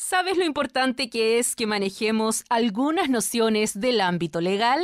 [0.00, 4.80] ¿Sabes lo importante que es que manejemos algunas nociones del ámbito legal?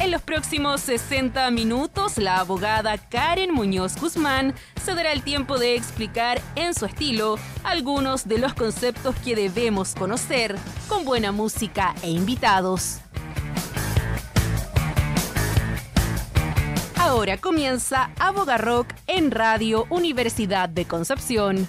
[0.00, 5.74] En los próximos 60 minutos, la abogada Karen Muñoz Guzmán se dará el tiempo de
[5.74, 10.56] explicar en su estilo algunos de los conceptos que debemos conocer,
[10.88, 13.00] con buena música e invitados.
[17.08, 21.66] Ahora comienza Aboga Rock en Radio Universidad de Concepción.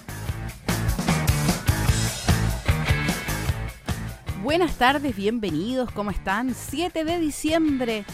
[4.42, 6.54] Buenas tardes, bienvenidos, ¿cómo están?
[6.54, 8.04] 7 de diciembre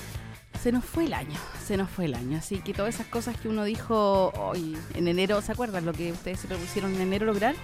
[0.63, 2.39] se nos fue el año, se nos fue el año.
[2.39, 6.13] Así que todas esas cosas que uno dijo hoy en enero, ¿se acuerdan lo que
[6.13, 7.57] ustedes se propusieron en enero lograr?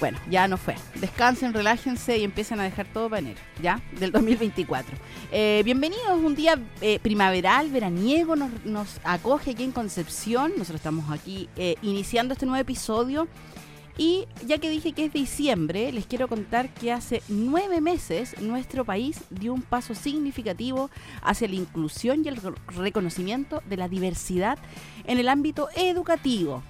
[0.00, 0.76] Bueno, ya no fue.
[1.00, 3.82] Descansen, relájense y empiecen a dejar todo para enero, ¿ya?
[3.98, 4.96] Del 2024.
[5.32, 10.52] Eh, bienvenidos, un día eh, primaveral, veraniego, nos, acoge aquí en Concepción.
[10.52, 13.26] Nosotros estamos aquí eh, iniciando este nuevo episodio
[13.96, 18.84] y ya que dije que es diciembre, les quiero contar que hace nueve meses nuestro
[18.84, 20.90] país dio un paso significativo
[21.22, 22.40] hacia la inclusión y el
[22.76, 24.58] reconocimiento de la diversidad
[25.06, 26.62] en el ámbito educativo.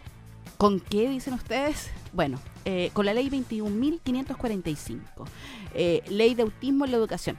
[0.57, 1.91] ¿Con qué dicen ustedes?
[2.15, 5.01] Bueno, eh, con la ley 21.545,
[5.75, 7.37] eh, ley de autismo en la educación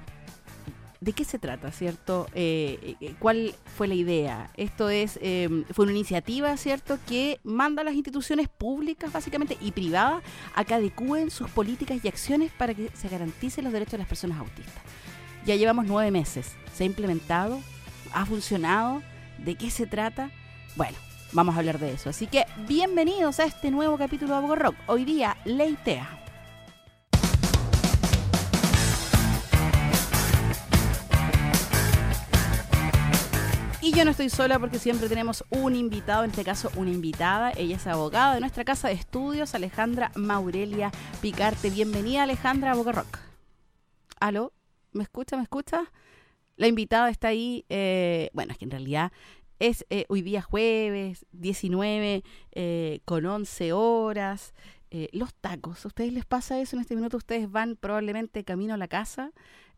[1.02, 2.28] ¿De qué se trata, cierto?
[2.34, 4.52] Eh, eh, ¿Cuál fue la idea?
[4.58, 9.72] Esto es, em, fue una iniciativa, cierto, que manda a las instituciones públicas, básicamente, y
[9.72, 10.22] privadas,
[10.56, 14.10] a que adecúen sus políticas y acciones para que se garanticen los derechos de las
[14.10, 14.84] personas autistas.
[15.46, 17.62] Ya llevamos nueve meses, se ha implementado,
[18.12, 19.02] ha funcionado,
[19.38, 20.32] ¿de qué se trata?
[20.76, 20.98] Bueno,
[21.32, 22.10] vamos a hablar de eso.
[22.10, 24.76] Así que bienvenidos a este nuevo capítulo de Abogo Rock.
[24.88, 26.16] Hoy día, Leitea.
[33.82, 37.52] Y yo no estoy sola porque siempre tenemos un invitado, en este caso una invitada.
[37.56, 41.70] Ella es abogada de nuestra casa de estudios, Alejandra Maurelia Picarte.
[41.70, 43.18] Bienvenida, Alejandra, a Boca Rock.
[44.20, 44.54] ¿Aló?
[44.92, 45.38] ¿Me escucha?
[45.38, 45.92] ¿Me escucha?
[46.56, 47.66] La invitada está ahí.
[47.70, 49.12] Eh, bueno, es que en realidad
[49.60, 54.54] es eh, hoy día jueves, 19, eh, con 11 horas.
[55.12, 56.76] los tacos, ¿a ustedes les pasa eso?
[56.76, 59.32] En este minuto ustedes van probablemente camino a la casa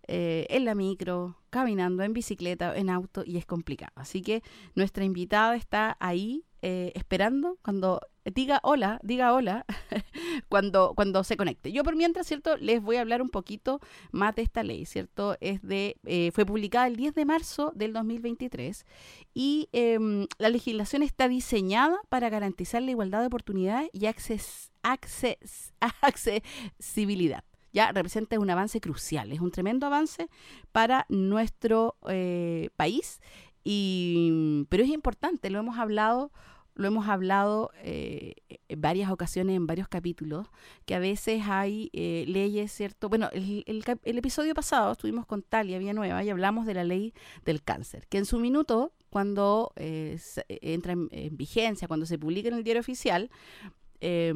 [0.08, 3.94] eh, en la micro, caminando, en bicicleta, en auto y es complicado.
[3.96, 4.42] Así que
[4.75, 9.66] nuestra invitada está ahí eh, esperando cuando diga hola, diga hola,
[10.50, 11.72] cuando, cuando se conecte.
[11.72, 12.58] Yo por mientras, ¿cierto?
[12.58, 13.80] Les voy a hablar un poquito
[14.12, 15.38] más de esta ley, ¿cierto?
[15.42, 18.86] Es de, eh, fue publicada el 10 de marzo del 2023
[19.34, 25.74] y em, la legislación está diseñada para garantizar la igualdad de oportunidades y acces, acces,
[26.02, 27.44] accesibilidad
[27.74, 30.30] ya representa un avance crucial, es un tremendo avance
[30.72, 33.22] para nuestro eh, país,
[33.64, 36.32] y, pero es importante, lo hemos hablado
[36.74, 38.36] lo hemos hablado eh,
[38.70, 40.48] en varias ocasiones, en varios capítulos,
[40.86, 43.10] que a veces hay eh, leyes, ¿cierto?
[43.10, 47.14] Bueno, el, el, episodio pasado estuvimos con Talia Villanueva y hablamos de la ley
[47.44, 52.56] del cáncer, que en su minuto, cuando entra en, en, vigencia, cuando se publica en
[52.56, 53.30] el diario oficial,
[54.00, 54.34] eh,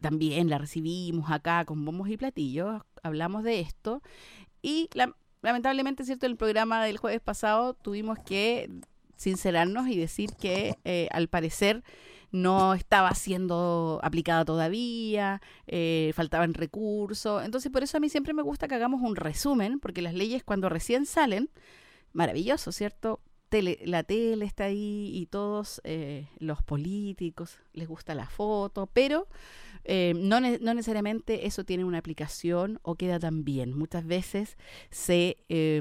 [0.00, 4.02] también la recibimos acá con bombos y platillos, hablamos de esto
[4.60, 4.88] y
[5.42, 6.26] lamentablemente, ¿cierto?
[6.26, 8.70] En el programa del jueves pasado tuvimos que
[9.16, 11.84] sincerarnos y decir que eh, al parecer
[12.30, 17.44] no estaba siendo aplicada todavía, eh, faltaban recursos.
[17.44, 20.42] Entonces, por eso a mí siempre me gusta que hagamos un resumen, porque las leyes
[20.42, 21.50] cuando recién salen,
[22.12, 23.20] maravilloso, ¿cierto?
[23.60, 29.28] la tele está ahí y todos eh, los políticos les gusta la foto, pero
[29.84, 33.76] eh, no, no, necesariamente eso tiene una aplicación o queda tan bien.
[33.76, 34.56] Muchas veces
[34.90, 35.36] se...
[35.48, 35.80] Eh,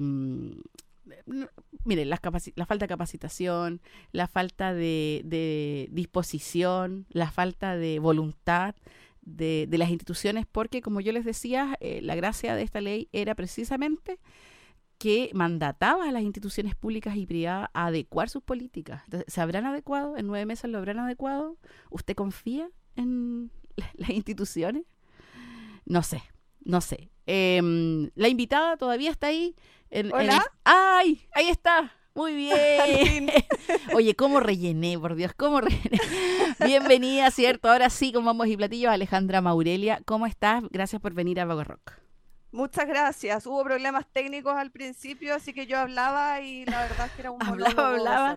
[1.84, 2.20] miren, la,
[2.56, 8.76] la, falta de capacitación, la falta de, disposición, la falta de voluntad
[9.22, 13.36] de, las instituciones, porque como yo les decía, eh, la gracia de esta ley era
[13.36, 14.20] precisamente
[14.98, 19.04] que mandataba a las instituciones públicas y privadas a adecuar sus políticas.
[19.26, 20.16] ¿Se habrán adecuado?
[20.16, 21.58] ¿En nueve meses lo habrán adecuado?
[21.90, 23.52] ¿Usted confía en
[23.96, 24.84] las instituciones?
[25.86, 26.24] No sé,
[26.64, 27.12] no sé.
[27.26, 29.56] Em, la invitada todavía está ahí.
[30.14, 30.46] ¿Hola?
[30.64, 31.22] ¡Ay!
[31.34, 31.94] Ahí está.
[32.14, 33.32] Muy bien.
[33.96, 35.32] Oye, ¿cómo rellené, por Dios?
[35.36, 36.00] ¿Cómo rellené?
[36.66, 37.70] Bienvenida, ¿cierto?
[37.70, 40.02] Ahora sí, con vamos y platillos, Alejandra Maurelia.
[40.06, 40.64] ¿Cómo estás?
[40.72, 41.94] Gracias por venir a Vago Rock.
[42.52, 43.46] Muchas gracias.
[43.46, 47.32] Hubo problemas técnicos al principio, así que yo hablaba y la verdad es que era
[47.32, 48.36] un Hablaba, hablaba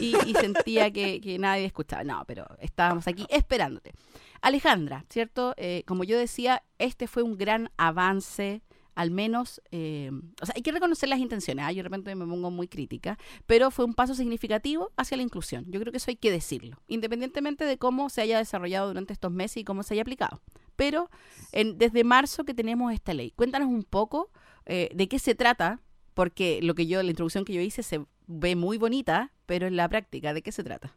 [0.00, 2.02] y, y, sentía que, que nadie escuchaba.
[2.02, 3.92] No, pero estábamos aquí esperándote.
[4.42, 5.54] Alejandra, ¿cierto?
[5.56, 8.62] Eh, como yo decía, este fue un gran avance
[8.94, 10.10] al menos, eh,
[10.40, 11.64] o sea, hay que reconocer las intenciones.
[11.64, 11.72] ¿ah?
[11.72, 15.64] Yo de repente me pongo muy crítica, pero fue un paso significativo hacia la inclusión.
[15.68, 19.32] Yo creo que eso hay que decirlo, independientemente de cómo se haya desarrollado durante estos
[19.32, 20.42] meses y cómo se haya aplicado.
[20.76, 21.10] Pero
[21.52, 24.30] en, desde marzo que tenemos esta ley, cuéntanos un poco
[24.66, 25.80] eh, de qué se trata,
[26.14, 29.76] porque lo que yo, la introducción que yo hice se ve muy bonita, pero en
[29.76, 30.94] la práctica, ¿de qué se trata?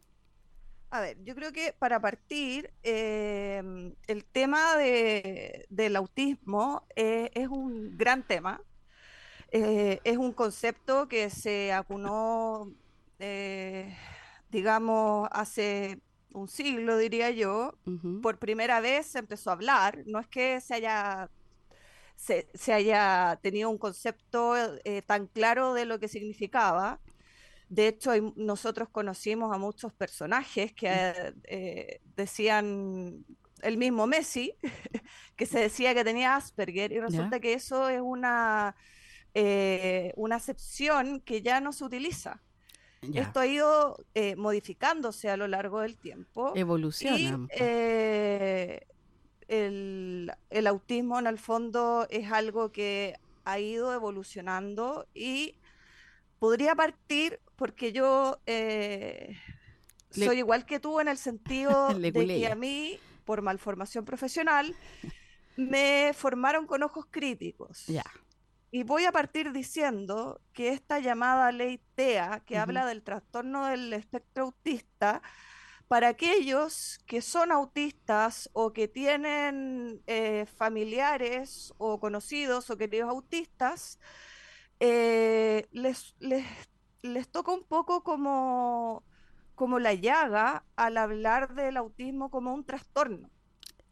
[0.90, 7.48] A ver, yo creo que para partir, em, el tema de, del autismo eh, es
[7.48, 8.62] un gran tema.
[9.52, 12.72] Eh, es un concepto que se acunó,
[13.18, 13.96] eh,
[14.50, 16.00] digamos, hace
[16.32, 17.74] un siglo, diría yo.
[18.22, 20.02] Por primera vez se empezó a hablar.
[20.06, 21.30] No es que se haya,
[22.16, 24.54] se, se haya tenido un concepto
[25.06, 27.00] tan claro de lo que significaba
[27.68, 31.40] de hecho, nosotros conocimos a muchos personajes que mm.
[31.44, 33.24] eh, decían
[33.62, 34.54] el mismo Messi,
[35.36, 38.76] que se decía que tenía Asperger, y resulta que eso es una,
[39.34, 42.42] eh, una acepción que ya no se utiliza.
[43.14, 46.52] Esto ha ido eh, modificándose a lo largo del tiempo.
[46.56, 47.46] Evoluciona.
[49.48, 53.14] el, el autismo, en el fondo, es algo que
[53.44, 55.54] ha ido evolucionando y
[56.46, 59.36] podría partir porque yo eh,
[60.12, 64.72] soy igual que tú en el sentido de que a mí, por malformación profesional,
[65.56, 67.86] me formaron con ojos críticos.
[67.86, 68.04] Ya.
[68.70, 73.92] Y voy a partir diciendo que esta llamada ley TEA, que habla del trastorno del
[73.92, 75.22] espectro autista,
[75.88, 83.98] para aquellos que son autistas o que tienen eh, familiares o conocidos o queridos autistas,
[84.80, 86.44] eh, les, les,
[87.02, 89.02] les, toca un poco como,
[89.54, 93.30] como la llaga al hablar del autismo como un trastorno.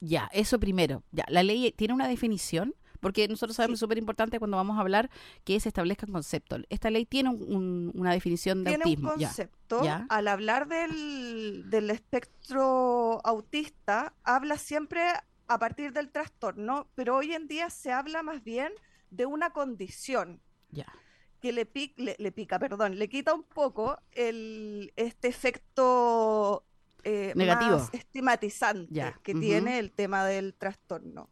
[0.01, 1.03] Ya, eso primero.
[1.13, 5.11] Ya, la ley tiene una definición, porque nosotros sabemos súper importante cuando vamos a hablar
[5.45, 6.63] que se establezcan conceptos.
[6.69, 9.13] Esta ley tiene una definición de tiene autismo.
[9.13, 9.83] Un concepto.
[10.09, 15.03] Al hablar del, del espectro autista, habla siempre
[15.47, 18.73] a partir del trastorno, pero hoy en día se habla más bien
[19.11, 20.41] de una condición
[21.41, 21.69] que le,
[22.19, 26.65] le, pica, perdón, le quita un poco el, este efecto
[27.03, 27.87] eh, negativo.
[27.93, 31.29] estigmatizante que tiene el tema del trastorno.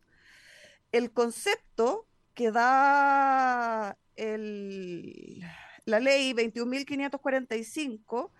[0.93, 8.31] El concepto que da la ley 21.545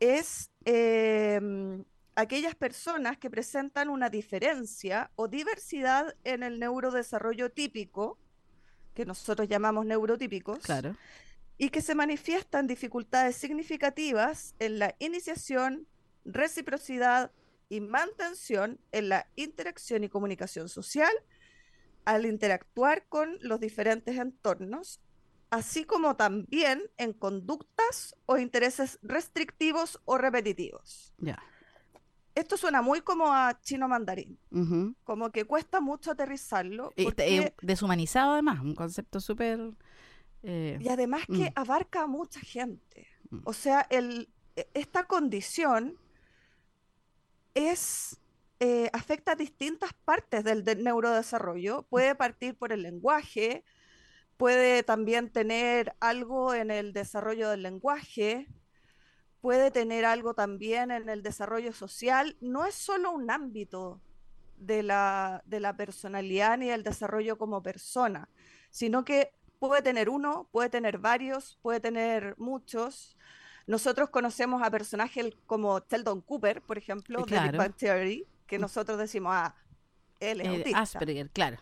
[0.00, 1.84] es em,
[2.14, 8.18] aquellas personas que presentan una diferencia o diversidad en el neurodesarrollo típico
[8.98, 10.96] que nosotros llamamos neurotípicos, claro.
[11.56, 15.86] y que se manifiestan dificultades significativas en la iniciación,
[16.24, 17.30] reciprocidad
[17.68, 21.12] y mantención en la interacción y comunicación social
[22.06, 25.00] al interactuar con los diferentes entornos,
[25.50, 31.14] así como también en conductas o intereses restrictivos o repetitivos.
[31.18, 31.40] Ya
[32.38, 34.38] esto suena muy como a chino mandarín,
[35.04, 36.92] como que cuesta mucho aterrizarlo.
[36.96, 37.54] Porque...
[37.62, 39.58] deshumanizado además, un concepto súper...
[40.44, 41.52] Eh, y además que mm.
[41.56, 43.08] abarca a mucha gente.
[43.30, 43.40] Mm.
[43.44, 45.98] O sea, el, e, esta condición
[47.54, 48.20] es...
[48.60, 51.84] Eh, afecta a distintas partes del, del neurodesarrollo.
[51.84, 53.64] Puede partir por el lenguaje,
[54.36, 58.48] puede también tener algo en el desarrollo del lenguaje,
[59.40, 64.00] puede tener algo también en el desarrollo social, no es solo un ámbito
[64.56, 68.28] de la, de la personalidad ni del desarrollo como persona,
[68.70, 73.16] sino que puede tener uno, puede tener varios, puede tener muchos.
[73.66, 78.62] Nosotros conocemos a personajes como Sheldon Cooper, por ejemplo, de Big Bang Theory, que mm.
[78.62, 79.54] nosotros decimos, ah,
[80.20, 81.58] él es eh, Asperger, claro.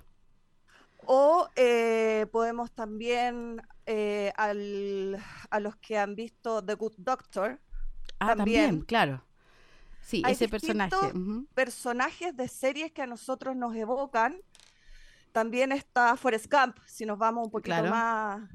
[1.05, 7.61] O eh, podemos también eh, al, a los que han visto The Good Doctor,
[8.19, 9.23] Ah, también, claro.
[10.03, 10.97] Sí, ese personaje.
[11.55, 14.37] Personajes de series que a nosotros nos evocan.
[15.33, 18.49] También está Forrest Gump, si nos vamos un poquito más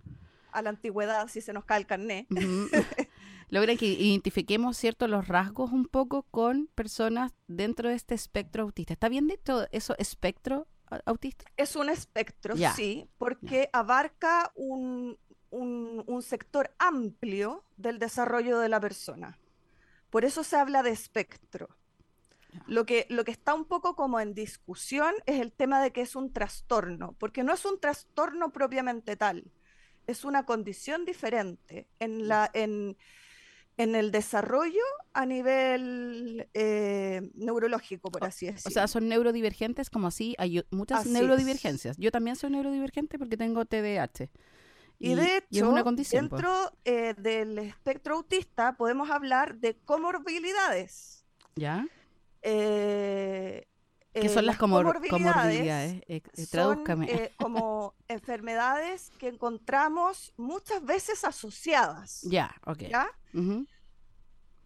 [0.52, 2.28] a la antigüedad, si se nos cae el carné.
[3.50, 8.94] Logra que identifiquemos cierto los rasgos un poco con personas dentro de este espectro autista.
[8.94, 10.68] ¿Está bien dicho eso, espectro
[11.06, 11.46] autista?
[11.58, 15.18] Es un espectro, sí, porque abarca un,
[15.52, 19.38] un, sector amplio del desarrollo de la persona.
[20.12, 21.70] Por eso se habla de espectro.
[22.68, 26.02] Lo que, lo que está un poco como en discusión es el tema de que
[26.02, 29.52] es un trastorno, porque no es un trastorno propiamente tal,
[30.06, 32.98] es una condición diferente en, la, en,
[33.78, 38.70] en el desarrollo a nivel eh, neurológico, por así decirlo.
[38.70, 41.96] O sea, son neurodivergentes como así, hay muchas neurodivergencias.
[41.98, 44.30] Yo también soy neurodivergente porque tengo TDAH.
[45.02, 45.74] Y, de hecho,
[46.12, 51.26] dentro eh, del espectro autista podemos hablar de comorbilidades.
[51.56, 51.88] ¿Ya?
[52.44, 53.68] Eh,
[54.14, 56.04] ¿Qué son las, comorbilidades?
[56.52, 57.32] tradúzcame.
[57.38, 62.22] como enfermedades que encontramos muchas veces asociadas.
[62.22, 62.84] Ya, ok.
[62.90, 63.10] ¿Ya?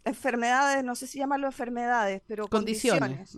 [0.04, 3.38] Enfermedades, no sé si llamarlo enfermedades, pero condiciones.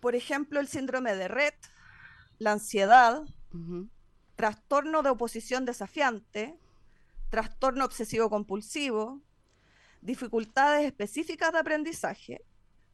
[0.00, 1.56] Por ejemplo, el síndrome de Rett,
[2.38, 3.22] la ansiedad,
[4.42, 6.58] trastorno de oposición desafiante,
[7.30, 9.20] trastorno obsesivo compulsivo,
[10.00, 12.44] dificultades específicas de aprendizaje,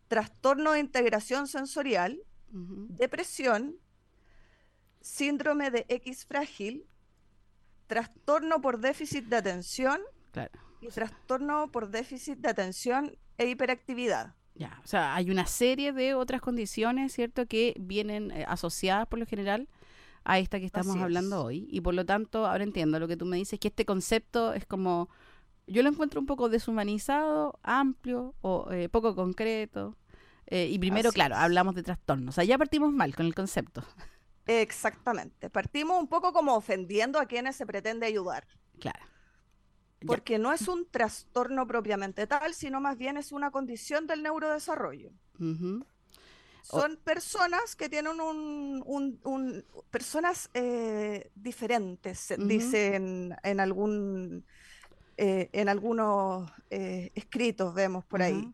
[0.08, 3.78] trastorno de integración sensorial, depresión,
[5.00, 6.86] síndrome de X frágil,
[7.86, 10.02] trastorno por déficit de atención
[10.82, 14.34] y trastorno por déficit de atención e hiperactividad.
[14.54, 19.18] Ya, o sea, hay una serie de otras condiciones, ¿cierto?, que vienen eh, asociadas por
[19.18, 19.66] lo general
[20.28, 21.66] a esta que estamos hablando hoy.
[21.70, 24.66] Y por lo tanto, ahora entiendo lo que tú me dices, que este concepto es
[24.66, 25.08] como,
[25.66, 29.96] yo lo encuentro un poco deshumanizado, amplio o eh, poco concreto.
[30.46, 32.34] Eh, y primero, claro, hablamos de trastornos.
[32.34, 33.82] O sea, ya partimos mal con el concepto.
[34.46, 35.48] Exactamente.
[35.48, 38.46] Partimos un poco como ofendiendo a quienes se pretende ayudar.
[38.78, 39.06] Claro.
[40.06, 45.10] Porque no es un trastorno propiamente tal, sino más bien es una condición del neurodesarrollo.
[46.70, 48.82] Son personas que tienen un,
[49.24, 54.44] un, personas eh, diferentes, dicen en algún
[55.16, 58.52] eh, en algunos eh, escritos vemos por ahí.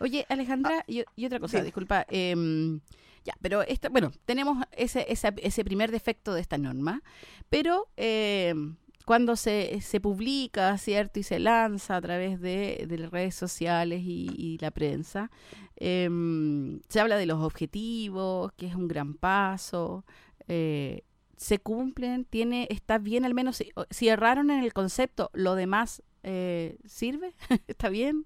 [0.00, 2.06] Oye, Alejandra, ah, y, otra cosa, disculpa.
[2.08, 2.80] Em,
[3.24, 7.02] ya, pero esta, bueno, tenemos ese, ese primer defecto de esta norma,
[7.50, 11.20] pero em, cuando se, se publica, ¿cierto?
[11.20, 15.30] Y se lanza a través de, de redes sociales y, la prensa,
[15.76, 20.04] em, se habla de los objetivos, que es un gran paso,
[20.48, 21.02] eh,
[21.36, 26.78] se cumplen, tiene, está bien al menos, si, erraron en el concepto, lo demás eh,
[26.84, 27.34] sirve,
[27.66, 28.24] está bien.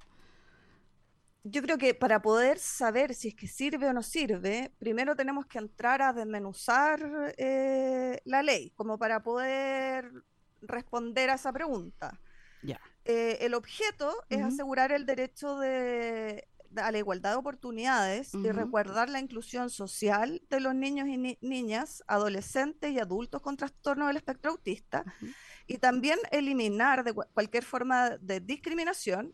[1.48, 5.46] Yo creo que para poder saber si es que sirve o no sirve, primero tenemos
[5.46, 10.10] que entrar a desmenuzar eh, la ley, como para poder
[10.68, 12.20] responder a esa pregunta.
[13.04, 19.08] Eh, el objeto es asegurar el derecho de, a la igualdad de oportunidades y recordar
[19.08, 24.50] la inclusión social de los niños y niñas, adolescentes y adultos con trastorno del espectro
[24.50, 25.04] autista,
[25.66, 29.32] y también eliminar de cualquier forma de discriminación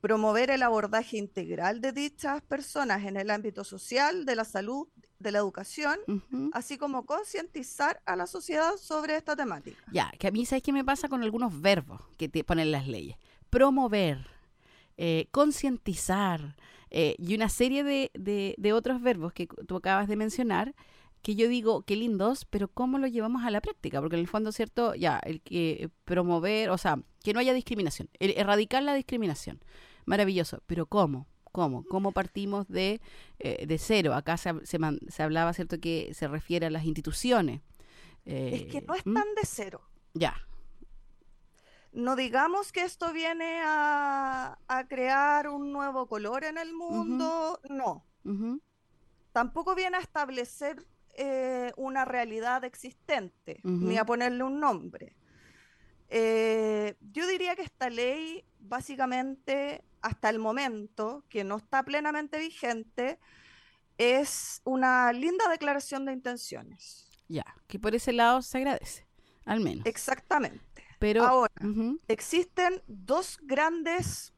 [0.00, 4.88] promover el abordaje integral de dichas personas en el ámbito social, de la salud,
[5.18, 5.98] de la educación,
[6.52, 9.82] así como concientizar a la sociedad sobre esta temática.
[9.92, 12.86] Ya, que a mí, ¿sabes qué me pasa con algunos verbos que te ponen las
[12.86, 13.16] leyes?
[13.50, 14.28] Promover,
[14.96, 16.56] eh, concientizar
[16.90, 20.74] eh, y una serie de, de, otros verbos que tú acabas de mencionar
[21.20, 24.00] que yo digo, qué lindos, pero ¿cómo lo llevamos a la práctica?
[24.00, 24.94] Porque en el fondo, ¿cierto?
[24.94, 29.60] Ya, el que promover, o sea, que no haya discriminación, erradicar la discriminación.
[30.08, 31.26] Maravilloso, pero ¿cómo?
[31.52, 31.84] ¿Cómo?
[31.84, 33.00] ¿Cómo partimos de,
[33.38, 34.14] eh, de cero?
[34.14, 37.60] Acá se, se, hablaba, ¿cierto?, que se refiere a las instituciones.
[38.24, 39.14] es que no es ¿Mm?
[39.14, 39.82] tan de cero.
[40.14, 40.34] Ya.
[41.92, 48.04] No digamos que esto viene a, crear un nuevo color en el mundo, no.
[49.32, 55.16] Tampoco viene a establecer eh, una realidad existente, ni a ponerle un nombre.
[56.08, 63.18] Eh, yo diría que esta ley básicamente hasta el momento, que no está plenamente vigente,
[63.98, 67.08] es una linda declaración de intenciones.
[67.28, 69.06] Ya, que por ese lado se agradece,
[69.44, 69.84] al menos.
[69.86, 70.84] Exactamente.
[70.98, 71.52] Pero ahora,
[72.08, 74.32] existen dos grandes,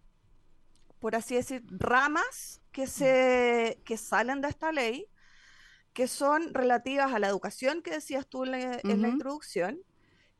[0.98, 5.06] por así decir, ramas que se que salen de esta ley,
[5.92, 8.50] que son relativas a la educación que decías tú en
[9.02, 9.80] la, introducción,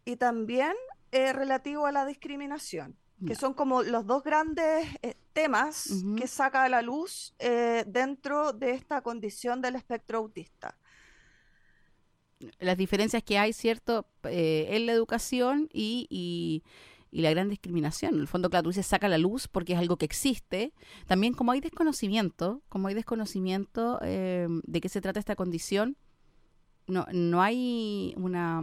[0.04, 0.74] y también
[1.12, 6.64] eh, relativo a la discriminación que son como los dos grandes eh, temas que saca
[6.64, 10.76] a la luz eh, dentro de esta condición del espectro autista.
[12.58, 16.62] Las diferencias que hay, ¿cierto?, eh, en la educación y, y,
[17.12, 18.14] la gran discriminación.
[18.14, 20.72] En el fondo, claro, tú dices saca a la luz porque es algo que existe.
[21.06, 25.96] También como hay desconocimiento, como hay desconocimiento de qué se trata esta condición,
[26.86, 28.62] no, no hay una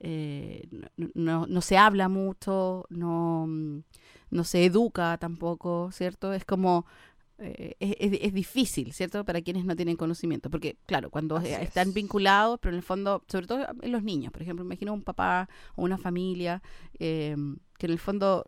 [0.00, 0.68] eh,
[1.14, 3.46] no, no, se habla mucho, no,
[4.30, 6.32] no se educa tampoco, ¿cierto?
[6.32, 6.86] Es como,
[7.38, 9.24] eh, es, difícil, ¿cierto?
[9.24, 13.46] Para quienes no tienen conocimiento, porque claro, cuando están vinculados, pero en el fondo, sobre
[13.46, 16.62] todo en los niños, por ejemplo, imagino un papá o una familia
[16.98, 17.36] eh,
[17.78, 18.44] que en el fondo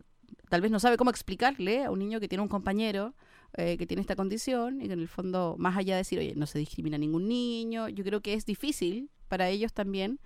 [0.49, 3.13] tal vez no sabe cómo explicarle a un niño que tiene un compañero
[3.57, 6.33] eh, que tiene esta condición y que en el fondo, más allá de decir, oye,
[6.35, 10.19] no se discrimina a ningún niño, yo creo que es difícil para ellos también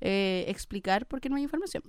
[0.00, 1.82] eh, explicar por qué no hay información.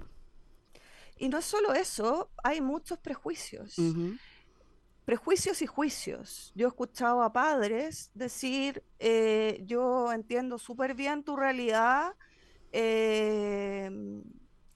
[1.18, 3.76] Y no es solo eso, hay muchos prejuicios.
[5.06, 6.52] Prejuicios y juicios.
[6.56, 12.16] Yo he escuchado a padres decir, eh, yo entiendo súper bien tu realidad,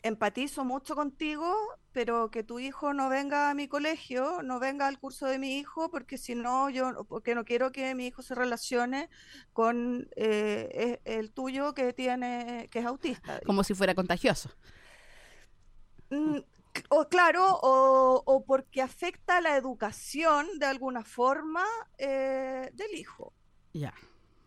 [0.06, 1.52] empatizo mucho contigo,
[1.92, 5.58] pero que tu hijo no venga a mi colegio, no venga al curso de mi
[5.58, 9.10] hijo, porque si no, yo, porque no quiero que mi hijo se relacione
[9.52, 13.40] con eh, e, el tuyo que tiene, que es autista.
[13.48, 14.52] Como si fuera contagioso.
[16.12, 16.38] Mm,
[16.90, 21.64] o claro, o, porque afecta la educación de alguna forma
[21.98, 23.34] eh, del hijo.
[23.74, 23.96] Ya.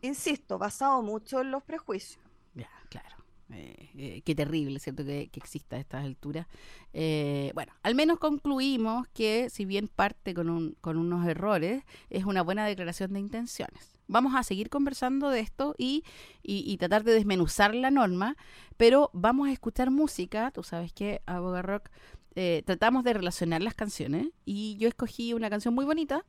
[0.02, 2.22] Insisto, basado mucho en los prejuicios.
[2.54, 3.16] Ya, claro.
[3.50, 5.04] Eh, eh, qué terrible, ¿cierto?
[5.04, 6.46] Que, exista a estas alturas.
[6.92, 12.24] Eh, bueno, al menos concluimos que si bien parte con, un, con unos errores, es
[12.24, 13.96] una buena declaración de intenciones.
[14.06, 16.02] Vamos a seguir conversando de esto y,
[16.42, 18.36] y, tratar de desmenuzar la norma,
[18.78, 20.50] pero vamos a escuchar música.
[20.50, 21.90] Tú sabes que a Boga Rock
[22.64, 26.24] tratamos de relacionar las canciones y yo escogí una canción muy bonita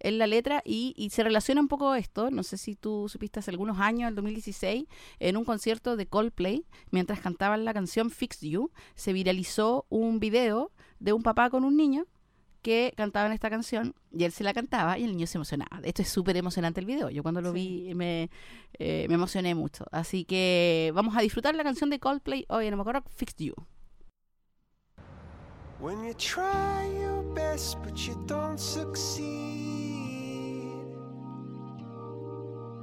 [0.00, 3.50] en la letra y, se relaciona un poco esto, no sé si tú supiste hace
[3.50, 4.86] algunos años, el 2016,
[5.18, 10.72] en un concierto de Coldplay, mientras cantaban la canción Fix You, se viralizó un video
[10.98, 12.06] de un papá con un niño
[12.62, 15.80] que cantaban esta canción y él se la cantaba y el niño se emocionaba.
[15.82, 17.08] Esto es súper emocionante el video.
[17.08, 18.30] Yo cuando lo vi me,
[18.78, 19.86] eh, me emocioné mucho.
[19.92, 23.54] Así que vamos a disfrutar la canción de Coldplay hoy en acuerdo Fix You.
[25.80, 29.69] When you try your best but you don't succeed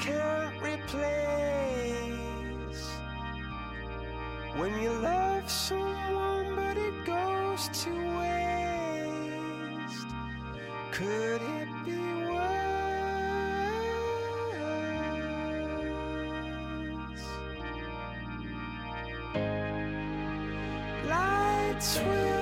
[0.00, 2.00] can't replace.
[4.56, 10.06] When you love someone but it goes to waste.
[10.92, 12.00] Could it be?
[21.80, 22.04] sweet.
[22.10, 22.39] lights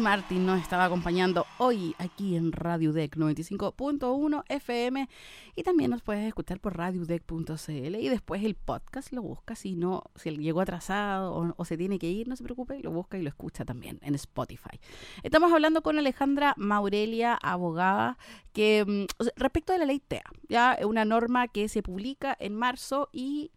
[0.00, 5.08] Martin nos estaba acompañando hoy aquí en Radio Deck 95.1 FM
[5.54, 10.04] y también nos puedes escuchar por radiodeck.cl y después el podcast lo busca si no,
[10.16, 13.28] si llegó atrasado o, se tiene que ir, no se preocupe, lo busca y lo
[13.28, 14.80] escucha también en Spotify.
[15.22, 18.16] Estamos hablando con Alejandra Maurelia, abogada,
[18.54, 23.10] que mm, respecto de la ley TEA, ya una norma que se publica en marzo
[23.12, 23.50] y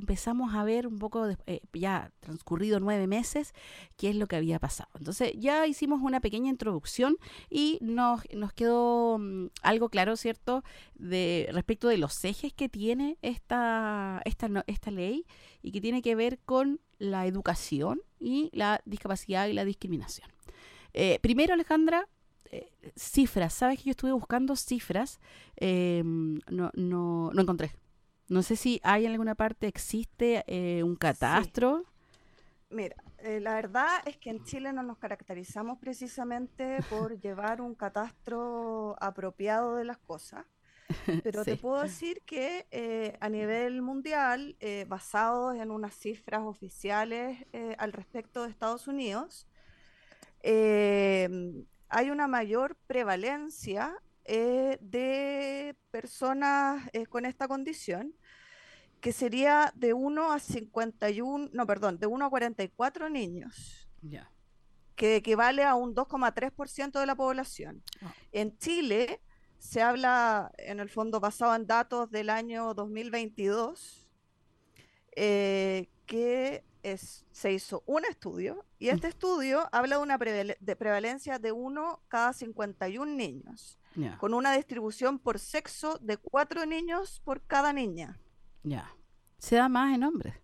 [0.00, 3.52] empezamos a ver un poco, de- eh, ya transcurrido nueve meses,
[3.96, 4.90] qué es lo que había pasado.
[4.98, 7.16] Entonces ya hicimos una pequeña introducción
[7.48, 13.16] y nos, nos quedó mm, algo claro, ¿cierto?, de respecto de los ejes que tiene
[13.22, 15.24] esta, esta, no- esta ley
[15.62, 20.28] y que tiene que ver con la educación y la discapacidad y la discriminación.
[20.92, 22.08] Eh, primero, Alejandra,
[22.52, 23.54] eh, cifras.
[23.54, 25.20] Sabes que yo estuve buscando cifras,
[25.56, 27.72] eh, no, no, no encontré.
[28.30, 31.84] No sé si hay en alguna parte, existe eh, un catastro.
[32.70, 37.74] Mira, eh, la verdad es que en Chile no nos caracterizamos precisamente por llevar un
[37.74, 40.46] catastro apropiado de las cosas,
[41.24, 47.44] pero te puedo decir que eh, a nivel mundial, basados en unas cifras oficiales
[47.78, 49.48] al respecto de Estados Unidos,
[50.44, 51.28] eh,
[51.88, 54.00] hay una mayor prevalencia
[54.32, 58.14] eh, de personas eh, con esta condición
[59.00, 64.30] que sería de 1 a 51, no, perdón, de 1 a 44 niños, Ya.
[64.94, 67.82] que equivale a un 2,3% de la población.
[68.02, 68.12] Ah.
[68.32, 69.20] En Chile
[69.58, 74.06] se habla, en el fondo, basado en datos del año 2022,
[75.16, 81.38] eh, que es, se hizo un estudio, y este estudio habla de una de prevalencia
[81.38, 83.78] de 1 cada 51 niños,
[84.18, 88.18] con una distribución por sexo de 4 niños por cada niña.
[88.62, 88.94] Ya.
[89.38, 90.34] Se da más en hombres.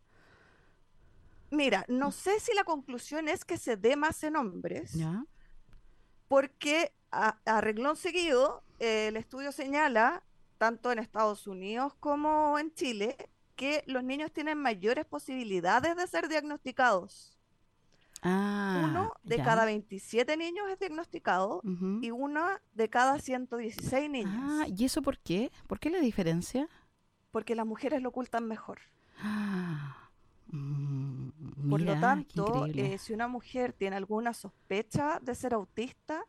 [1.51, 5.25] Mira, no sé si la conclusión es que se dé más en hombres, Ya.
[6.29, 10.25] porque a, a renglón seguido eh, el estudio señala,
[10.59, 13.17] tanto en Estados Unidos como en Chile,
[13.55, 17.39] que los niños tienen mayores posibilidades de ser diagnosticados.
[18.23, 18.83] Ah.
[18.85, 19.45] Uno de ya.
[19.45, 21.61] cada 27 niños es diagnosticado
[22.03, 25.53] y una de cada 116 niños, Ah, ¿y eso por qué?
[25.69, 26.69] ¿Por qué la diferencia?
[27.37, 28.79] Porque las mujeres lo ocultan mejor.
[29.19, 30.09] Ah.
[30.49, 36.23] Mm, Por mira, lo tanto, eh, si una mujer tiene alguna sospecha de ser autista,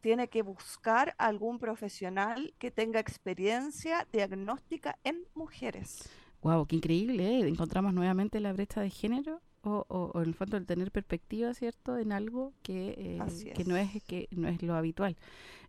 [0.00, 6.08] tiene que buscar algún profesional que tenga experiencia diagnóstica en mujeres.
[6.40, 7.48] Wow, qué increíble, ¿eh?
[7.48, 11.52] Encontramos nuevamente la brecha de género o, o- o en el fondo el tener perspectiva,
[11.54, 11.96] ¿cierto?
[11.98, 14.02] En algo que, eh, que no es.
[14.04, 15.16] que no es lo habitual.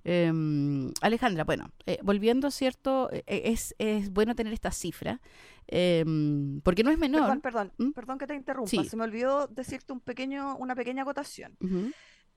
[0.03, 3.09] Em, Alejandra, bueno, eh, volviendo, ¿cierto?
[3.11, 5.19] Eh, es, es bueno tener esta cifra
[5.67, 7.21] em, porque no es menor.
[7.21, 7.91] Perdón, perdón, ¿Mm?
[7.91, 8.69] perdón que te interrumpa.
[8.69, 8.85] Sí.
[8.85, 11.57] Se me olvidó decirte un pequeño, una pequeña acotación.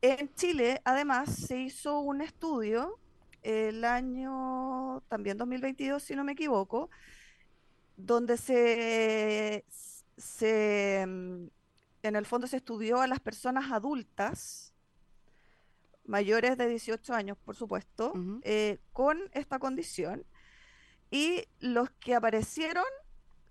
[0.01, 2.99] En Chile, además, se hizo un estudio
[3.43, 6.89] el año también 2022, si no me equivoco,
[7.97, 9.65] donde se,
[10.19, 11.47] se, mm,
[12.03, 14.75] en el fondo se estudió a las personas adultas,
[16.05, 20.25] mayores de 18 años, por supuesto, eh, con esta condición,
[21.11, 22.85] y los que aparecieron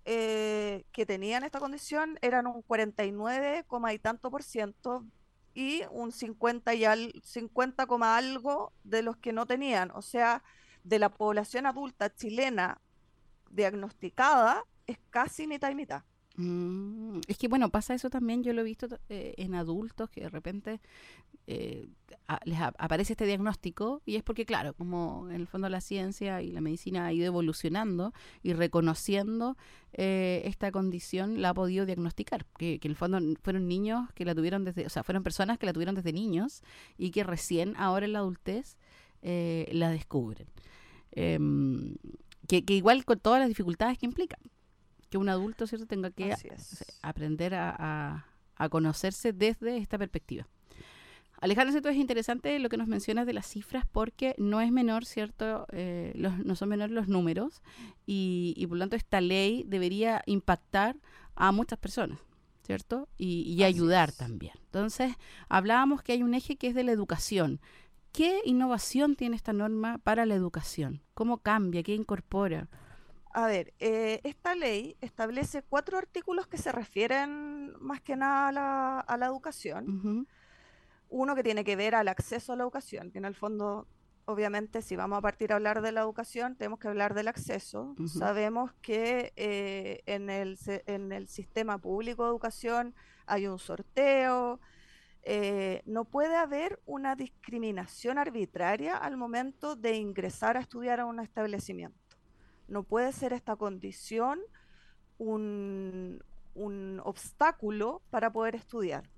[0.10, 5.04] eh, que tenían esta condición eran un 49, coma y tanto por ciento
[5.54, 9.92] y un 50 y al, 50, coma algo de los que no tenían.
[9.92, 10.44] O sea,
[10.84, 12.80] de la población adulta chilena
[13.50, 16.04] diagnosticada es casi mitad y mitad.
[16.40, 20.22] Mm, es que bueno, pasa eso también, yo lo he visto eh, en adultos que
[20.22, 20.80] de repente
[21.48, 21.88] eh,
[22.46, 26.44] les ap- aparece este diagnóstico y es porque claro, como en el fondo la ciencia
[26.44, 29.58] y la medicina ha ido evolucionando y reconociendo
[29.94, 34.36] eh, esta condición, la ha podido diagnosticar, que, en el fondo fueron niños que la
[34.36, 36.62] tuvieron desde, o sea, fueron personas que la tuvieron desde niños
[37.00, 38.78] y que recién ahora en la adultez
[39.24, 40.48] eh, la descubren.
[41.12, 41.96] Em,
[42.48, 44.38] que, que igual con todas las dificultades que implica
[45.10, 46.38] que un adulto cierto tenga que a-
[47.02, 50.48] aprender a, a- a conocerse desde esta perspectiva.
[51.40, 55.06] Alejandro, esto es interesante lo que nos mencionas de las cifras porque no es menor,
[55.06, 55.68] ¿cierto?
[55.72, 57.62] Eh, los- no son menores los números
[58.08, 60.96] y, y por lo tanto esta ley debería impactar
[61.36, 62.18] a muchas personas,
[62.66, 63.08] ¿cierto?
[63.20, 64.18] Y, y ayudar es.
[64.18, 64.54] también.
[64.66, 65.14] Entonces,
[65.48, 67.60] hablábamos que hay un eje que es de la educación.
[68.14, 71.04] ¿Qué innovación tiene esta norma para la educación?
[71.14, 71.84] ¿Cómo cambia?
[71.84, 72.68] ¿Qué incorpora?
[73.34, 78.52] A ver, eh, esta ley establece cuatro artículos que se refieren más que nada a
[78.52, 80.28] la, a la educación.
[81.10, 83.88] Uno que tiene que ver al acceso a la educación, que en el fondo,
[84.26, 87.96] obviamente, si vamos a partir a hablar de la educación, tenemos que hablar del acceso.
[88.08, 94.60] Sabemos que eh, en el, en el sistema público de educación hay un sorteo.
[95.30, 101.20] eh, no puede haber una discriminación arbitraria al momento de ingresar a estudiar a un
[101.20, 102.00] establecimiento.
[102.68, 104.40] No puede ser esta condición
[105.18, 109.10] un, un obstáculo para poder estudiar.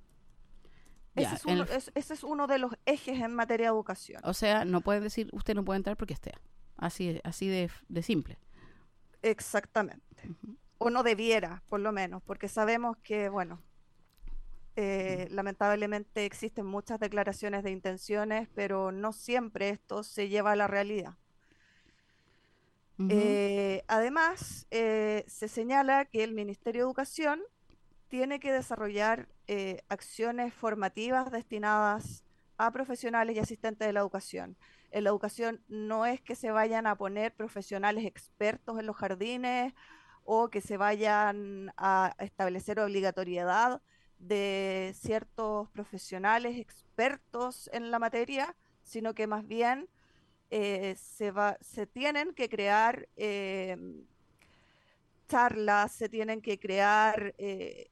[1.15, 3.73] Ya, Ese es, uno, el- es- ese es uno de los ejes en materia de
[3.73, 4.21] educación.
[4.23, 6.33] O sea, no puede decir, usted no puede entrar porque esté.
[6.77, 8.38] Así, así de, de simple.
[9.21, 10.05] Exactamente.
[10.77, 13.62] O no debiera, por lo menos, porque sabemos que, bueno,
[14.77, 20.67] eh, lamentablemente existen muchas declaraciones de intenciones, pero no siempre esto se lleva a la
[20.67, 21.17] realidad.
[23.07, 27.41] Eh, además, eh, se señala que el Ministerio de Educación
[28.09, 32.25] tiene que desarrollar eh, acciones formativas destinadas
[32.57, 34.57] a profesionales y asistentes de la educación.
[34.91, 39.73] En la educación no es que se vayan a poner profesionales expertos en los jardines
[40.25, 43.81] o que se vayan a establecer obligatoriedad
[44.17, 49.88] de ciertos profesionales expertos en la materia, sino que más bien
[50.51, 53.77] eh, se, va, se tienen que crear eh,
[55.27, 57.91] charlas, se tienen que crear eh,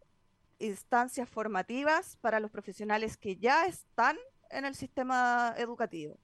[0.60, 4.18] instancias formativas para los profesionales que ya están
[4.50, 6.18] en el sistema educativo.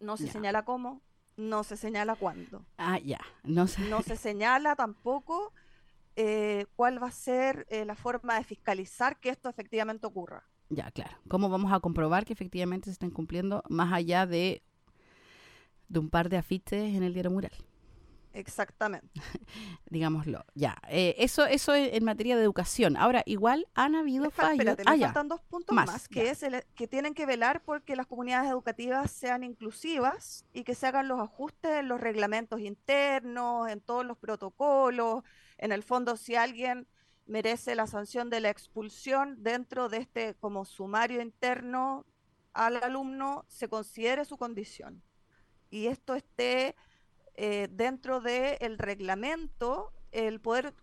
[0.00, 1.02] No se señala cómo,
[1.36, 3.20] no se señala cuándo, Ah, ya.
[3.42, 3.82] No sé.
[3.82, 5.52] no se señala tampoco
[6.76, 10.44] cuál va a ser la forma de fiscalizar que esto efectivamente ocurra.
[10.74, 11.14] Ya, claro.
[11.28, 14.62] ¿Cómo vamos a comprobar que efectivamente se estén cumpliendo más allá de,
[15.88, 17.52] de un par de afiches en el diario mural?
[18.32, 19.08] Exactamente.
[19.90, 20.46] Digámoslo.
[20.54, 20.78] Ya.
[20.88, 22.96] Eh, eso, eso en, materia de educación.
[22.96, 24.60] Ahora, igual han habido fallos.
[24.60, 26.30] espérate, ah, faltan dos puntos Más, más, que ya.
[26.30, 30.86] es el- que tienen que velar porque las comunidades educativas sean inclusivas y que se
[30.86, 35.22] hagan los ajustes en los reglamentos internos, en todos los protocolos.
[35.58, 36.88] En el fondo, si alguien
[37.26, 42.04] merece la sanción de la expulsión dentro de este como sumario interno
[42.52, 45.02] al alumno, se considere su condición.
[45.70, 46.76] Y esto esté
[47.34, 50.74] eh, dentro del reglamento, el poder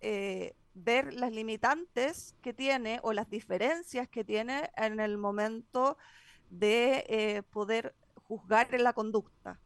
[0.00, 5.96] eh, ver las limitantes que tiene o las diferencias que tiene en el momento
[6.50, 7.94] de eh, poder
[8.28, 9.58] juzgar la conducta.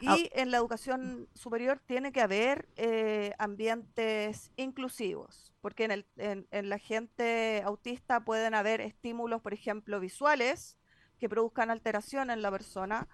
[0.00, 0.16] Y Ah.
[0.32, 6.68] en la educación superior tiene que haber eh, ambientes inclusivos, porque en, el, en, en
[6.68, 10.76] la gente autista pueden haber estímulos, por ejemplo, visuales
[11.18, 13.08] que produzcan alteración en la persona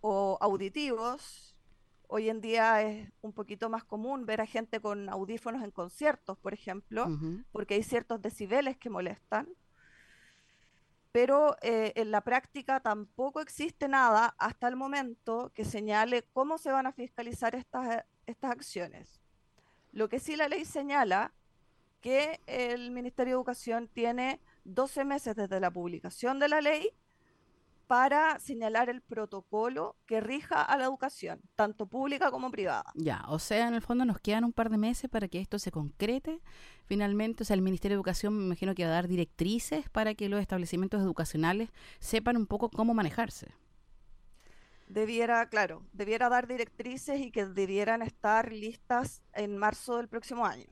[0.00, 1.56] o auditivos.
[2.06, 6.36] Hoy en día es un poquito más común ver a gente con audífonos en conciertos,
[6.38, 7.06] por ejemplo,
[7.52, 9.48] porque hay ciertos decibeles que molestan.
[11.12, 16.72] Pero eh, en la práctica tampoco existe nada hasta el momento que señale cómo se
[16.72, 19.20] van a fiscalizar estas, estas acciones.
[19.92, 21.32] Lo que sí la ley señala
[22.00, 26.90] que el Ministerio de Educación tiene 12 meses desde la publicación de la ley
[27.92, 32.90] para señalar el protocolo que rija a la educación, tanto pública como privada.
[32.94, 35.58] Ya, o sea, en el fondo nos quedan un par de meses para que esto
[35.58, 36.40] se concrete.
[36.86, 40.14] Finalmente, o sea, el Ministerio de Educación me imagino que va a dar directrices para
[40.14, 43.48] que los establecimientos educacionales sepan un poco cómo manejarse.
[44.88, 50.64] Debiera, claro, debiera dar directrices y que debieran estar listas en marzo del próximo año.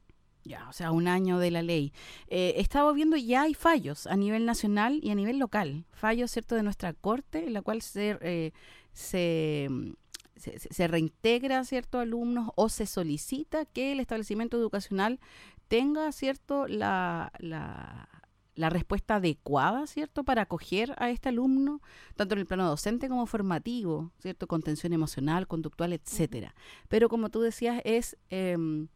[0.44, 1.92] Ya, o sea, un año de la ley.
[2.28, 5.84] Eh, estaba viendo ya hay fallos a nivel nacional y a nivel local.
[5.92, 8.52] Fallos, ¿cierto?, de nuestra corte, en la cual se, eh,
[8.92, 9.90] se, mm,
[10.36, 15.20] se, se- se reintegra, ¿cierto?, alumnos o se solicita que el establecimiento educacional
[15.68, 18.08] tenga, ¿cierto?, la, la,
[18.54, 21.82] la respuesta adecuada, ¿cierto?, para acoger a este alumno,
[22.16, 26.54] tanto en el plano docente como formativo, ¿cierto?, contención emocional, conductual, etcétera.
[26.88, 28.16] Pero como tú decías, es...
[28.30, 28.88] em,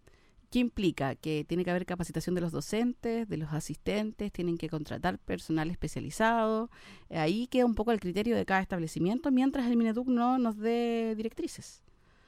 [0.54, 1.16] ¿Qué implica?
[1.16, 5.68] Que tiene que haber capacitación de los docentes, de los asistentes, tienen que contratar personal
[5.68, 6.70] especializado.
[7.10, 10.56] Eh, Ahí queda un poco el criterio de cada establecimiento, mientras el Mineduc no nos
[10.56, 11.82] dé directrices.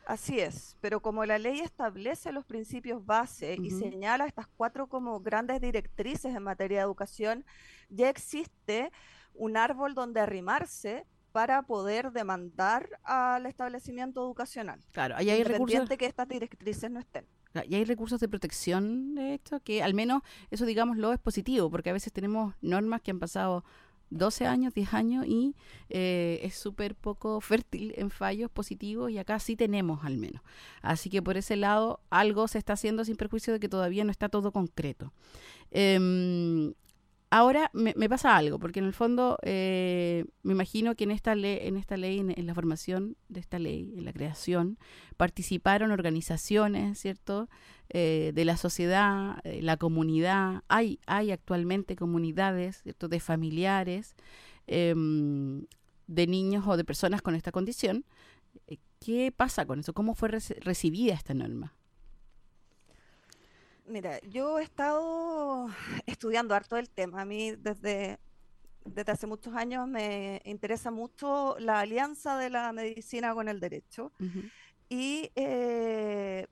[0.08, 5.20] Así es, pero como la ley establece los principios base y señala estas cuatro como
[5.20, 7.44] grandes directrices en materia de educación,
[7.90, 8.90] ya existe
[9.34, 15.88] un árbol donde arrimarse para poder demandar al establecimiento educacional, Claro, ahí hay recursos.
[15.96, 17.24] que estas directrices no estén.
[17.66, 21.90] Y hay recursos de protección de esto, que al menos eso, digámoslo, es positivo, porque
[21.90, 23.64] a veces tenemos normas que han pasado
[24.10, 25.56] 12 años, 10 años y
[25.88, 30.42] eh, es súper poco fértil en fallos positivos y acá sí tenemos al menos.
[30.82, 34.10] Así que por ese lado algo se está haciendo sin perjuicio de que todavía no
[34.10, 35.12] está todo concreto.
[35.70, 36.74] Em,
[37.30, 41.34] ahora me, me pasa algo, porque en el fondo eh, me imagino que en esta
[41.34, 44.78] ley, en esta ley, en, la formación de esta ley, en la creación,
[45.16, 47.48] participaron organizaciones, ¿cierto?
[47.90, 50.62] Eh, de la sociedad, eh, la comunidad.
[50.68, 53.08] Hay, hay actualmente comunidades, ¿cierto?
[53.08, 54.14] De familiares,
[54.66, 55.66] em,
[56.08, 58.04] de niños o de personas con esta condición.
[58.66, 59.92] Eh, ¿Qué pasa con eso?
[59.92, 61.75] ¿Cómo fue reci- recibida esta norma?
[63.86, 65.68] Mira, yo he estado
[66.06, 67.22] estudiando harto el tema.
[67.22, 68.18] A mí desde,
[68.84, 74.12] desde hace muchos años me interesa mucho la alianza de la medicina con el derecho.
[74.88, 76.46] Y eh,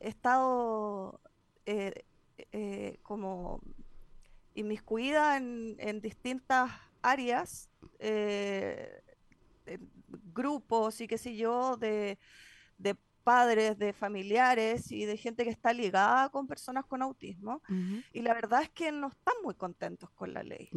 [0.00, 1.20] he estado
[1.66, 2.04] eh,
[2.52, 3.60] eh, como
[4.54, 6.70] inmiscuida en, en distintas
[7.02, 9.02] áreas, eh,
[10.34, 12.18] grupos y qué sé yo, de,
[12.78, 17.60] de padres, de familiares y de gente que está ligada con personas con autismo.
[18.12, 20.70] Y la verdad es que no están muy contentos con la ley.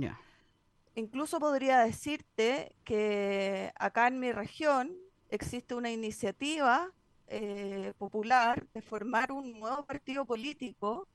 [0.96, 4.92] Incluso podría decirte que acá en mi región
[5.30, 6.92] existe una iniciativa
[7.28, 11.08] eh, popular de formar un nuevo partido político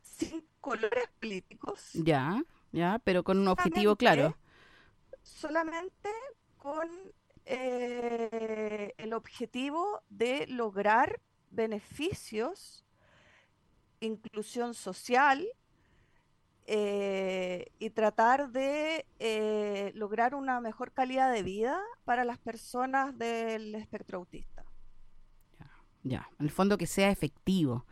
[0.00, 4.34] sin colores políticos, Ya, ya, pero con un objetivo claro.
[5.22, 6.08] solamente
[6.56, 6.88] con
[7.46, 12.84] eh, el objetivo de lograr beneficios,
[14.00, 15.46] inclusión social
[16.66, 23.74] eh, y tratar de eh, lograr una mejor calidad de vida para las personas del
[23.74, 24.64] espectro autista.
[26.02, 27.84] Ya, en el fondo que sea efectivo,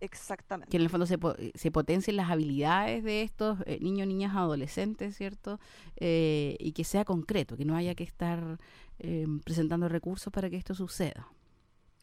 [0.00, 0.70] Exactamente.
[0.70, 4.34] que en el fondo se, po- se potencien las habilidades de estos eh, niños, niñas,
[4.36, 5.58] adolescentes, ¿cierto?
[5.96, 8.58] Eh, y que sea concreto, que no haya que estar
[9.00, 11.26] eh, presentando recursos para que esto suceda.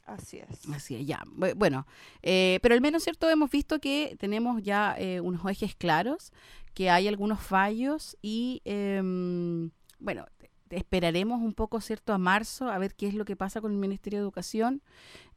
[0.06, 0.68] Así es.
[0.70, 1.24] Así es, ya.
[1.26, 1.88] Bu- Bueno,
[2.22, 3.30] eh, pero al menos, ¿cierto?
[3.30, 6.32] Hemos visto que tenemos ya eh, unos ejes claros,
[6.74, 10.26] que hay algunos fallos y, em, bueno,
[10.70, 12.12] esperaremos un poco, ¿cierto?
[12.14, 14.82] A marzo a ver qué es lo que pasa con el Ministerio de Educación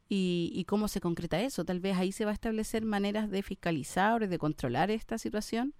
[0.09, 1.63] y, y cómo se concreta eso.
[1.63, 5.73] Tal vez ahí se va a establecer maneras de fiscalizar o de controlar esta situación.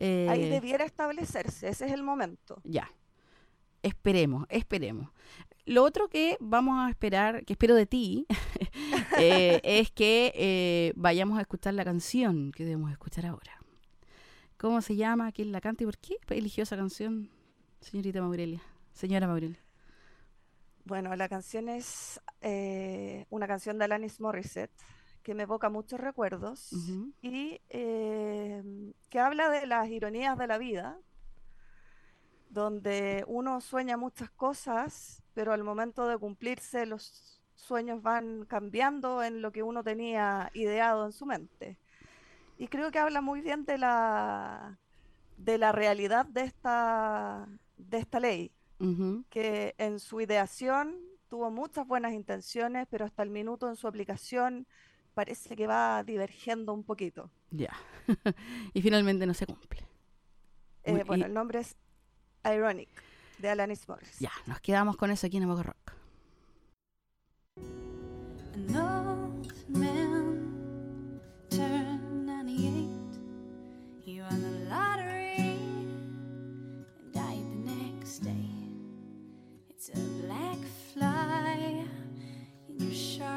[0.00, 2.60] Ahí Eh, debiera establecerse, ese es el momento.
[2.64, 2.90] ya.
[3.82, 5.08] Esperemos, esperemos.
[5.64, 8.26] Lo otro que vamos a esperar, que espero de ti,
[9.20, 13.52] eh, es que eh, vayamos a escuchar la canción que debemos escuchar ahora.
[14.56, 15.30] ¿Cómo se llama?
[15.30, 17.30] ¿Quién la canta y por qué eligió esa canción,
[17.80, 18.60] señorita Maurelia?
[18.92, 19.60] Señora Maurelia.
[20.88, 24.72] Bueno, la canción es eh, una canción de Alanis Morissette
[25.22, 26.72] que me evoca muchos recuerdos
[27.20, 28.62] y eh,
[29.10, 30.98] que habla de las ironías de la vida,
[32.48, 39.42] donde uno sueña muchas cosas, pero al momento de cumplirse los sueños van cambiando en
[39.42, 41.76] lo que uno tenía ideado en su mente.
[42.56, 44.78] Y creo que habla muy bien de la,
[45.36, 47.46] de la realidad de esta,
[47.76, 48.52] de esta ley
[49.30, 50.96] Que en su ideación
[51.28, 54.66] tuvo muchas buenas intenciones, pero hasta el minuto en su aplicación
[55.14, 57.30] parece que va divergiendo un poquito.
[57.50, 57.72] Ya.
[58.74, 59.80] y finalmente no se cumple.
[60.84, 61.76] Eh, Muy- bueno, y- el nombre es
[62.44, 62.88] Ironic,
[63.38, 64.18] de Alanis Morris.
[64.20, 65.92] Ya, nos quedamos con eso aquí en Avoco Rock.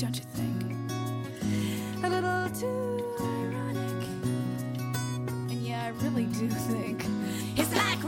[0.00, 0.62] Don't you think?
[2.02, 4.08] A little too ironic.
[5.50, 7.04] And yeah, I really do think
[7.54, 8.02] it's like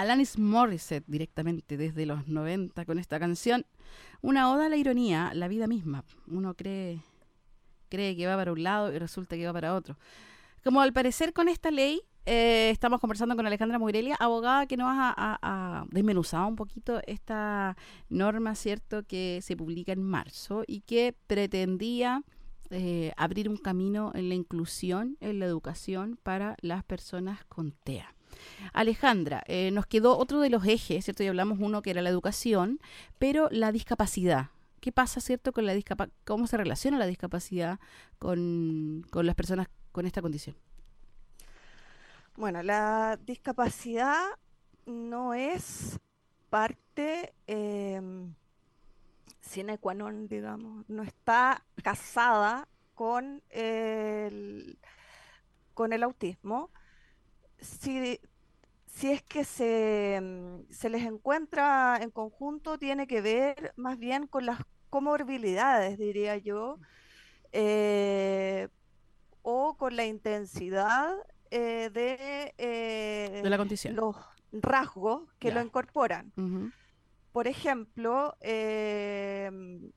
[0.00, 3.66] Alanis Morissette directamente desde los 90 con esta canción.
[4.22, 6.04] Una oda a la ironía, la vida misma.
[6.26, 7.02] Uno cree,
[7.90, 9.98] cree que va para un lado y resulta que va para otro.
[10.64, 14.88] Como al parecer con esta ley, eh, estamos conversando con Alejandra Morelia, abogada que nos
[14.90, 17.76] ha, desmenuzado un poquito esta
[18.08, 22.22] norma, ¿cierto?, que se publica en marzo y que pretendía
[22.70, 28.14] eh, abrir un camino en la inclusión, en la educación para las personas con TEA.
[28.72, 31.22] Alejandra, eh, nos quedó otro de los ejes, ¿cierto?
[31.22, 32.80] Y hablamos uno que era la educación,
[33.18, 34.50] pero la discapacidad.
[34.80, 36.16] ¿Qué pasa, cierto, con la discapacidad?
[36.24, 37.78] ¿Cómo se relaciona la discapacidad
[38.18, 40.56] con, con las personas con esta condición?
[42.36, 44.22] Bueno, la discapacidad
[44.86, 46.00] no es
[46.48, 48.34] parte em,
[49.40, 54.78] sine qua non, digamos, no está casada con el,
[55.74, 56.70] con el autismo.
[57.60, 58.20] Si,
[58.86, 64.26] si es que se, em, se les encuentra en conjunto, tiene que ver más bien
[64.26, 66.78] con las comorbilidades, diría yo,
[67.52, 68.68] eh,
[69.42, 71.14] o con la intensidad
[71.50, 73.96] eh, de, eh, De la condición.
[73.96, 74.16] los
[74.52, 76.32] rasgos que lo incorporan.
[77.32, 79.92] Por ejemplo, em,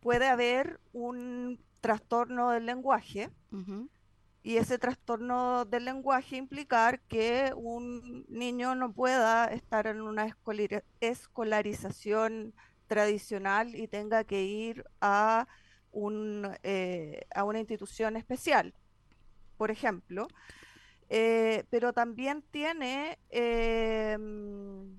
[0.00, 3.30] puede haber un trastorno del lenguaje
[4.42, 10.34] y ese trastorno del lenguaje implicar que un niño no pueda estar en una
[11.00, 12.54] escolarización
[12.86, 15.46] tradicional y tenga que ir a,
[15.92, 18.74] un, eh, a una institución especial,
[19.58, 20.26] por ejemplo.
[21.10, 24.96] Eh, pero también tiene em,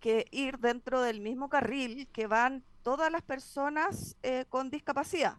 [0.00, 5.38] que ir dentro del mismo carril que van todas las personas eh, con discapacidad.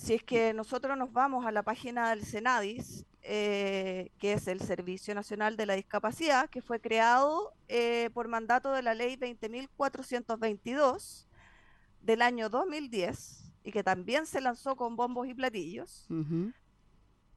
[0.00, 4.62] Si es que nosotros nos vamos a la página del Senadis, eh, que es el
[4.62, 11.26] Servicio Nacional de la Discapacidad, que fue creado eh, por mandato de la ley 20.422
[12.00, 16.08] del año 2010 y que también se lanzó con bombos y platillos,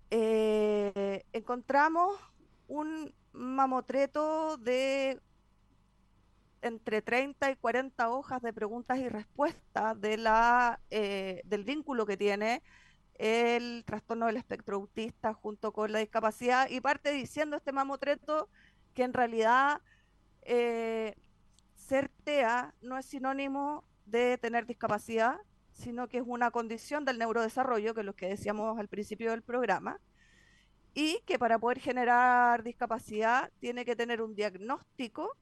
[0.10, 2.18] eh, encontramos
[2.70, 5.20] un mamotreto de
[6.64, 12.18] entre 30 y 40 hojas de preguntas y respuestas de la, eh, del vínculo que
[12.18, 12.64] tiene
[13.16, 18.50] el trastorno del espectro autista junto con la discapacidad y parte diciendo este mamotreto
[18.94, 19.82] que en realidad
[20.42, 21.16] eh,
[21.76, 25.38] ser TEA no es sinónimo de tener discapacidad,
[25.72, 29.42] sino que es una condición del neurodesarrollo, que es lo que decíamos al principio del
[29.42, 30.00] programa,
[30.94, 35.36] y que para poder generar discapacidad tiene que tener un diagnóstico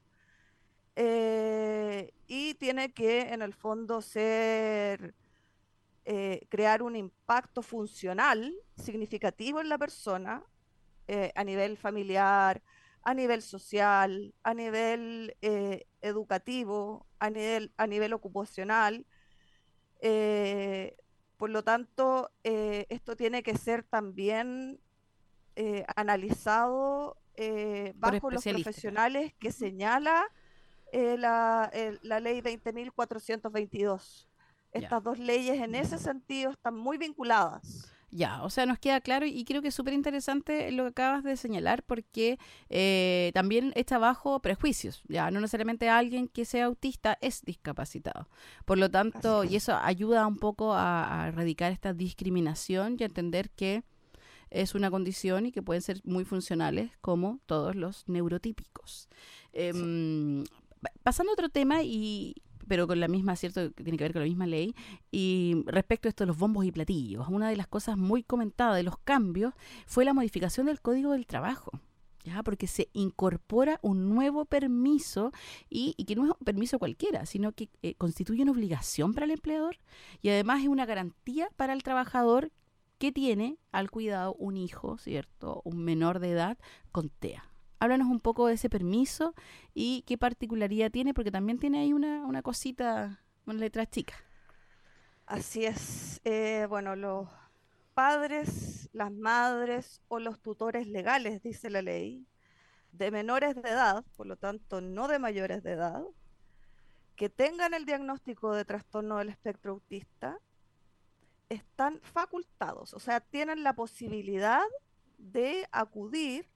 [0.94, 5.14] eh, y tiene que en el fondo ser
[6.04, 10.42] eh, crear un impacto funcional significativo en la persona
[11.08, 12.62] eh, a nivel familiar,
[13.02, 15.36] a nivel social, a nivel
[16.00, 19.06] educativo, a nivel, a nivel ocupacional.
[21.36, 24.78] Por lo tanto, esto tiene que ser también
[25.96, 27.16] analizado
[27.96, 30.28] bajo los profesionales que señala
[30.92, 31.70] eh, la,
[32.02, 34.26] la ley 20.422.
[34.74, 34.80] Ya.
[34.80, 37.92] Estas dos leyes en ese sentido están muy vinculadas.
[38.14, 41.24] Ya, o sea, nos queda claro y creo que es súper interesante lo que acabas
[41.24, 42.38] de señalar porque
[42.68, 45.02] eh, también echa abajo prejuicios.
[45.08, 48.28] Ya, no necesariamente alguien que sea autista es discapacitado.
[48.66, 53.06] Por lo tanto, y eso ayuda un poco a, a erradicar esta discriminación y a
[53.06, 53.82] entender que
[54.52, 59.08] es una condición y que pueden ser muy funcionales como todos los neurotípicos.
[59.52, 60.44] Em,
[61.02, 62.34] Pasando a otro tema y
[62.68, 63.72] pero con la misma, ¿cierto?
[63.74, 64.74] Que tiene que ver con la misma ley.
[65.10, 68.76] Y respecto a esto de los bombos y platillos, una de las cosas muy comentadas
[68.76, 69.52] de los cambios
[69.86, 71.70] fue la modificación del Código del Trabajo.
[72.24, 72.44] ¿Ya?
[72.44, 75.32] Porque se incorpora un nuevo permiso
[75.68, 79.24] y, y que no es un permiso cualquiera, sino que eh, constituye una obligación para
[79.24, 79.78] el empleador
[80.22, 82.52] y además es una garantía para el trabajador
[82.98, 85.62] que tiene al cuidado un hijo, ¿cierto?
[85.64, 86.58] Un menor de edad
[86.92, 87.51] con TEA.
[87.82, 89.34] Háblanos un poco de ese permiso
[89.74, 94.14] y qué particularidad tiene, porque también tiene ahí una, una cosita, una letra chica.
[95.26, 96.20] Así es.
[96.22, 97.28] Eh, bueno, los
[97.92, 102.24] padres, las madres o los tutores legales, dice la ley,
[102.92, 106.04] de menores de edad, por lo tanto no de mayores de edad,
[107.16, 110.38] que tengan el diagnóstico de trastorno del espectro autista,
[111.48, 114.62] están facultados, o sea, tienen la posibilidad
[115.18, 116.46] de acudir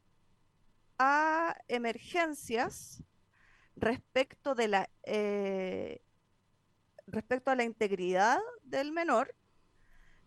[0.99, 3.03] a emergencias
[3.77, 6.01] respecto de la eh,
[7.07, 9.35] respecto a la integridad del menor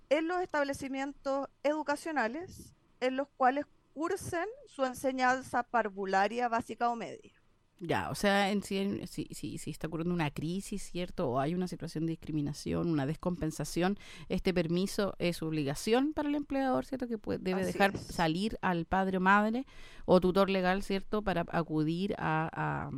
[0.09, 7.38] en los establecimientos educacionales en los cuales cursen su enseñanza parvularia básica o media.
[7.82, 11.30] Ya, o sea, en, si, en- si, si, si está ocurriendo una crisis, ¿cierto?
[11.30, 16.86] O hay una situación de discriminación, una descompensación, este permiso es obligación para el empleador,
[16.86, 17.07] ¿cierto?
[17.07, 18.01] Que puede, debe Así dejar es.
[18.01, 19.65] salir al padre o madre
[20.05, 21.21] o tutor legal, ¿cierto?
[21.21, 22.91] Para acudir a, a,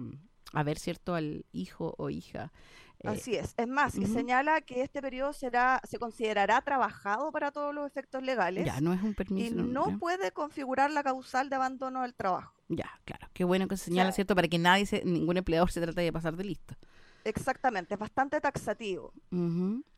[0.60, 1.14] a ver, ¿cierto?
[1.14, 2.52] Al hijo o hija.
[3.04, 3.54] Eh, Así es.
[3.58, 4.14] Es más, y ujú.
[4.14, 8.94] señala que este periodo será, se considerará trabajado para todos los efectos legales ya, no
[8.94, 9.56] es un y permiso.
[9.56, 9.98] no ya.
[9.98, 12.54] puede configurar la causal de abandono del trabajo.
[12.74, 13.28] Ya, claro.
[13.34, 14.34] Qué bueno que se señala, sea- ¿cierto?
[14.36, 16.74] Para que nadie, se, ningún empleador se trate de pasar de listo.
[17.26, 19.14] Exactamente, es bastante taxativo.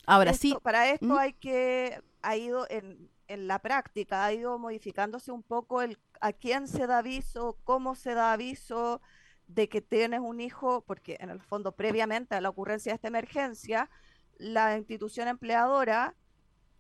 [0.06, 1.18] Ahora sí, Para esto ¿Mm?
[1.18, 6.34] hay que, ha ido en, en la práctica, ha ido modificándose un poco el a
[6.34, 9.02] quién se da aviso, cómo se da aviso
[9.48, 13.08] de que tienes un hijo, porque en el fondo previamente a la ocurrencia de esta
[13.10, 13.90] emergencia,
[14.38, 16.16] la institución empleadora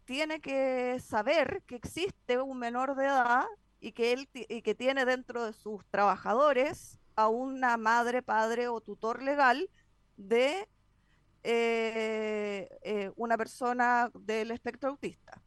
[0.05, 3.45] tiene que saber que existe un menor de edad
[3.83, 8.79] y que él y que tiene dentro de sus trabajadores a una madre, padre o
[8.79, 9.69] tutor legal
[10.15, 10.69] de
[11.43, 15.41] eh, eh, una persona del espectro autista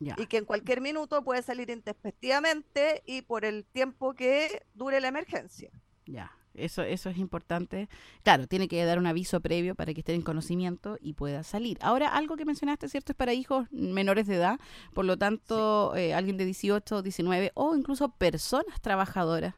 [0.00, 0.16] ya.
[0.18, 5.06] y que en cualquier minuto puede salir intempestivamente y por el tiempo que dure la
[5.08, 5.70] emergencia.
[6.04, 7.88] Ya, eso, eso es importante.
[8.22, 11.78] Claro, tiene que dar un aviso previo para que esté en conocimiento y pueda salir.
[11.80, 13.12] Ahora, algo que mencionaste, ¿cierto?
[13.12, 14.58] Es para hijos menores de edad,
[14.94, 19.54] por lo tanto, eh, alguien de 18, 19 o incluso personas trabajadoras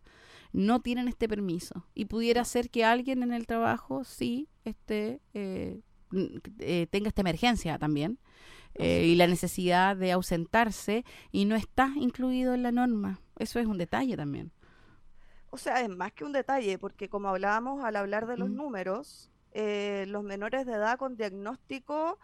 [0.53, 1.87] no tienen este permiso.
[1.95, 5.81] Y pudiera ser que alguien en el trabajo sí esté, eh,
[6.59, 8.19] eh, tenga esta emergencia también.
[8.75, 13.21] eh, y la necesidad de ausentarse y no está incluido en la norma.
[13.39, 14.53] Eso es un detalle también.
[15.51, 18.55] O sea, es más que un detalle, porque como hablábamos al hablar de los Mm.
[18.57, 22.19] números, eh, los menores de edad con diagnóstico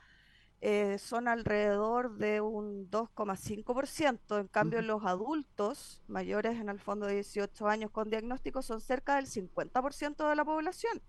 [0.62, 4.38] eh, son alrededor de un 2,5%.
[4.38, 9.16] En cambio, los adultos mayores en el fondo de 18 años con diagnóstico son cerca
[9.16, 11.02] del 50% de la población.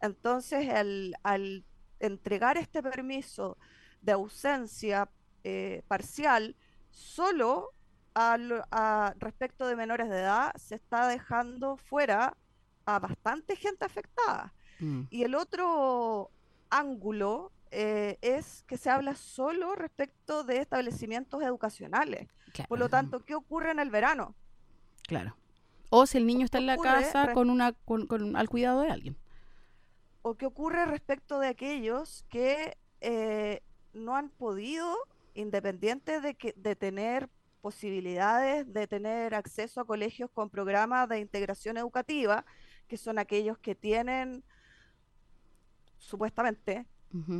[0.00, 1.64] Entonces, al, al
[2.00, 3.58] entregar este permiso
[4.02, 5.10] de ausencia
[5.44, 6.54] eh, parcial
[6.90, 7.70] solo
[8.14, 8.36] a
[8.70, 12.36] a- respecto de menores de edad, se está dejando fuera
[12.86, 14.52] a bastante gente afectada.
[14.80, 15.02] Mm.
[15.10, 16.30] Y el otro
[16.70, 22.28] ángulo eh, es que se habla solo respecto de establecimientos educacionales.
[22.68, 24.34] Por lo tanto, ¿qué ocurre en el verano?
[25.04, 25.34] Claro.
[25.88, 28.90] O si el niño está en la casa con una con, con- al cuidado de
[28.90, 29.16] alguien.
[30.22, 34.94] ¿O qué ocurre respecto de aquellos que eh, no han podido,
[35.34, 37.28] independiente de, que, de tener
[37.62, 42.44] posibilidades de tener acceso a colegios con programas de integración educativa,
[42.88, 44.44] que son aquellos que tienen
[45.96, 46.86] supuestamente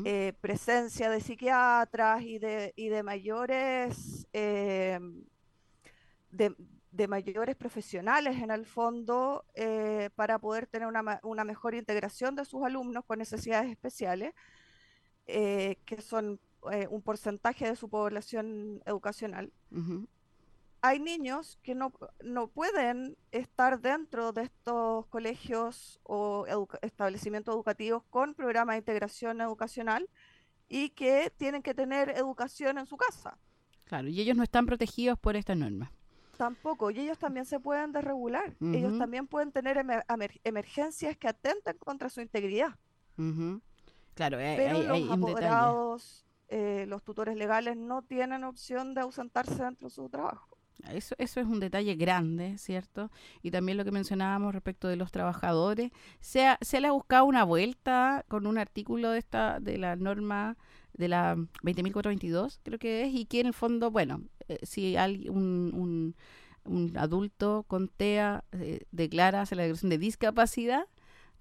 [0.05, 5.01] eh, presencia de psiquiatras y de, y de mayores eh,
[6.31, 6.55] de,
[6.91, 12.45] de mayores profesionales en el fondo eh, para poder tener una, una mejor integración de
[12.45, 14.35] sus alumnos con necesidades especiales,
[15.27, 16.39] que son
[16.71, 19.53] eh, un porcentaje de su población educacional.
[20.85, 21.93] Hay niños que no,
[22.25, 29.41] no pueden estar dentro de estos colegios o educa- establecimientos educativos con programas de integración
[29.41, 30.09] educacional
[30.69, 33.39] y que tienen que tener educación en su casa.
[33.85, 35.93] Claro, y ellos no están protegidos por esta norma.
[36.37, 38.57] Tampoco, y ellos también se pueden desregular.
[38.61, 42.77] Ellos también pueden tener emer- emer- emergencias que atenten contra su integridad.
[44.15, 49.01] Claro, hay, Pero hay- los hay apoderados, eh, los tutores legales no tienen opción de
[49.01, 50.59] ausentarse dentro de su trabajo.
[50.91, 53.11] Eso, eso es un detalle grande, ¿cierto?
[53.41, 55.93] Y también lo que mencionábamos respecto de los trabajadores.
[56.21, 60.59] Se, se le ha buscado una vuelta con un artículo de esta de la norma
[60.93, 65.29] de la 20.422, creo que es, y que en el fondo, bueno, eh, si hay
[65.31, 66.15] un,
[66.65, 70.85] un, adulto con TEA eh, declara la declaración de discapacidad,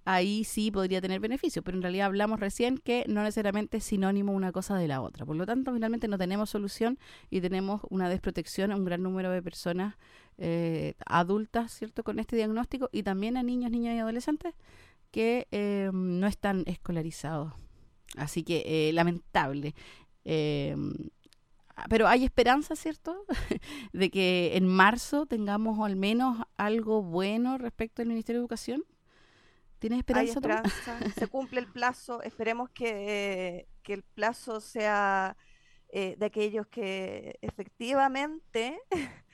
[0.05, 4.31] ahí sí podría tener beneficio, pero en realidad hablamos recién que no necesariamente es sinónimo
[4.31, 5.25] una cosa de la otra.
[5.25, 6.97] Por lo tanto, finalmente no tenemos solución
[7.29, 9.95] y tenemos una desprotección a un gran número de personas
[10.37, 14.55] eh, adultas, ¿cierto?, con este diagnóstico y también a niños, niñas y adolescentes
[15.11, 17.53] que eh, no están escolarizados.
[18.17, 19.75] Así que eh, lamentable.
[21.89, 23.25] Pero hay esperanza, ¿cierto?,
[23.93, 28.83] de que en marzo tengamos al menos algo bueno respecto al Ministerio de Educación.
[29.81, 30.41] ¿Tienes Hay esperanza?
[30.41, 30.47] tú?
[30.49, 35.35] esperanza, se cumple el plazo, esperemos que, que el plazo sea
[35.89, 38.79] eh, de aquellos que efectivamente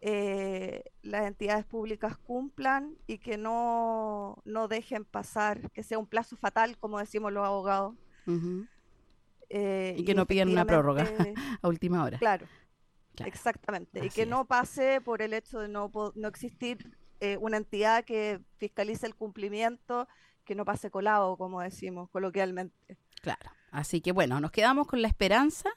[0.00, 6.36] eh, las entidades públicas cumplan y que no, no dejen pasar, que sea un plazo
[6.36, 7.96] fatal, como decimos los abogados.
[9.50, 11.04] Eh, Y que no pidan una prórroga.
[11.62, 12.18] A última hora.
[12.18, 12.46] Claro,
[13.16, 13.28] Claro.
[13.32, 14.04] exactamente.
[14.06, 14.28] Y que es.
[14.28, 19.14] no pase por el hecho de no, no existir eh, una entidad que fiscalice el
[19.14, 20.08] cumplimiento,
[20.44, 22.96] que no pase colado, como decimos coloquialmente.
[23.20, 23.50] Claro.
[23.70, 25.68] Así que bueno, nos quedamos con la esperanza.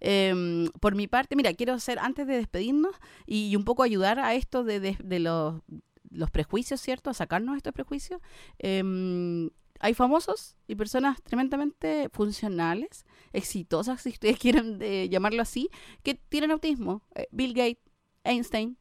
[0.00, 2.94] Em, por mi parte, mira, quiero hacer, antes de despedirnos
[3.26, 7.10] y, un poco ayudar a esto de, los, prejuicios, ¿cierto?
[7.10, 8.20] A sacarnos estos prejuicios.
[8.58, 15.68] em, hay famosos y personas tremendamente funcionales, exitosas, si ustedes quieren eh, llamarlo así,
[16.02, 17.02] que tienen autismo.
[17.14, 17.82] Eh, Bill Gates,
[18.24, 18.76] Einstein,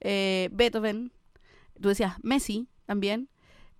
[0.00, 1.12] eh, Beethoven,
[1.80, 3.28] tú decías Messi también,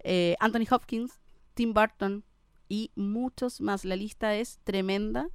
[0.01, 1.21] eh, Anthony Hopkins,
[1.55, 2.25] Tim Burton
[2.69, 3.85] y muchos más.
[3.85, 5.31] La lista es tremenda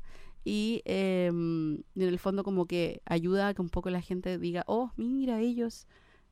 [0.46, 4.64] y eh, en el fondo como que ayuda a que un poco la gente diga,
[4.68, 5.88] oh, mira ellos.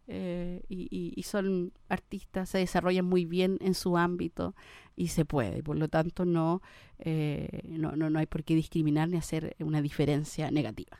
[0.08, 4.56] eh, y, son artistas, se desarrollan muy bien en su ámbito
[4.96, 5.64] y se puede.
[5.64, 6.62] Por lo tanto no,
[7.00, 11.00] eh, no, no, no hay por qué discriminar ni hacer una diferencia negativa.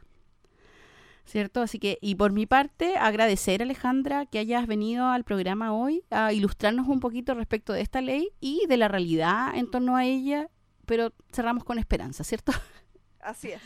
[1.26, 1.62] ¿Cierto?
[1.62, 6.34] Así que, y por mi parte, agradecer, Alejandra, que hayas venido al programa hoy a
[6.34, 10.50] ilustrarnos un poquito respecto de esta ley y de la realidad en torno a ella,
[10.86, 12.52] pero cerramos con esperanza, ¿cierto?
[13.22, 13.62] Así es.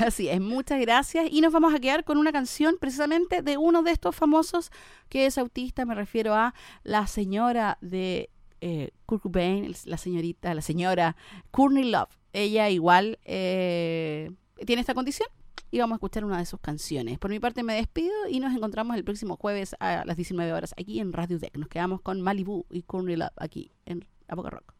[0.00, 1.26] Así es, muchas gracias.
[1.30, 4.70] Y nos vamos a quedar con una canción precisamente de uno de estos famosos
[5.08, 5.86] que es autista.
[5.86, 8.28] Me refiero a la señora de
[8.60, 11.16] eh, Kurt Cobain, el- la señorita, la señora
[11.50, 12.10] Courtney Love.
[12.34, 14.30] Ella igual eh,
[14.66, 15.28] tiene esta condición
[15.72, 17.18] y vamos a escuchar una de sus canciones.
[17.18, 20.74] Por mi parte me despido y nos encontramos el próximo jueves a las 19 horas
[20.76, 21.56] aquí en Radio Deck.
[21.56, 24.71] Nos quedamos con Malibu y Courtney Love aquí en Boca Rock.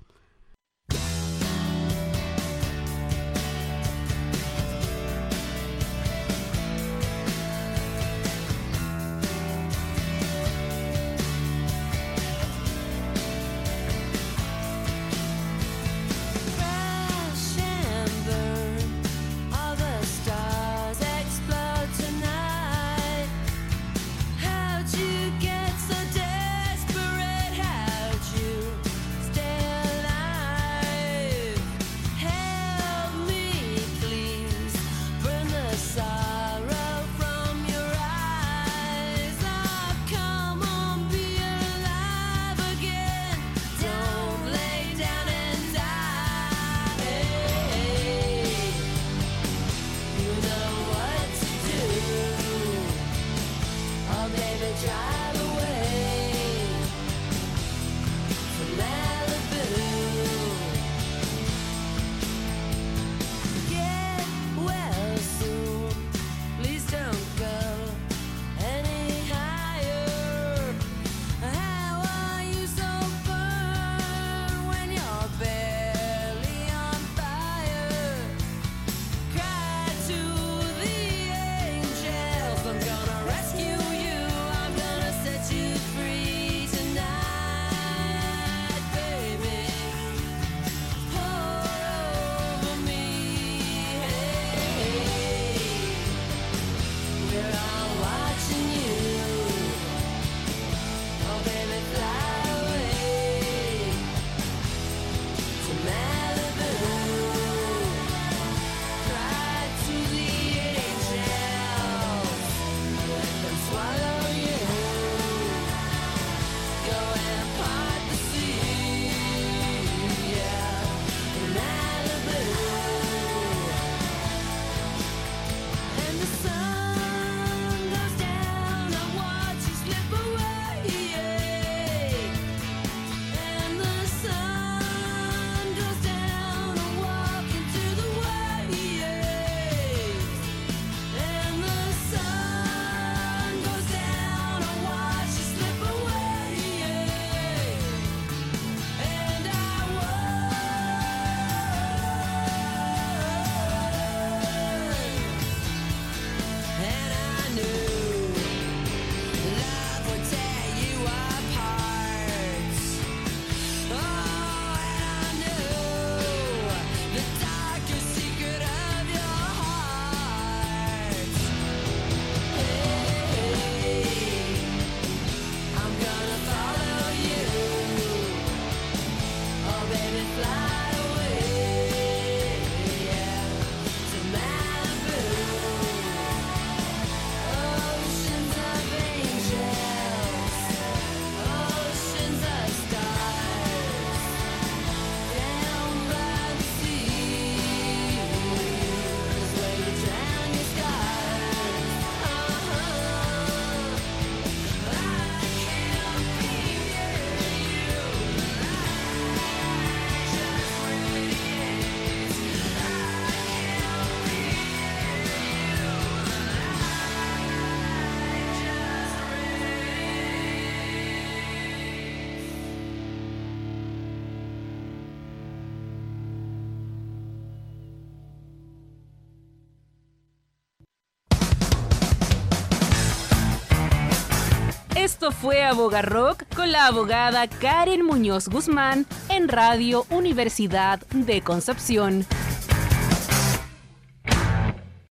[235.23, 242.27] Esto fue Abogarrock con la abogada Karen Muñoz Guzmán en Radio Universidad de Concepción.